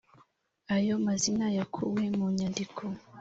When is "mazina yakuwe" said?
1.05-2.03